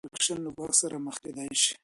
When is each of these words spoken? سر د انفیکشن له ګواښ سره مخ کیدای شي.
سر 0.03 0.05
د 0.05 0.07
انفیکشن 0.09 0.37
له 0.45 0.49
ګواښ 0.55 0.73
سره 0.81 0.95
مخ 1.05 1.15
کیدای 1.23 1.49
شي. 1.63 1.73